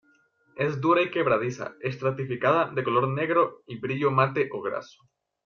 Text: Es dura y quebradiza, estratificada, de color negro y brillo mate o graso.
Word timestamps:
Es 0.55 0.81
dura 0.81 1.03
y 1.03 1.11
quebradiza, 1.11 1.75
estratificada, 1.79 2.71
de 2.71 2.83
color 2.83 3.07
negro 3.09 3.61
y 3.67 3.79
brillo 3.79 4.09
mate 4.09 4.49
o 4.51 4.59
graso. 4.59 4.97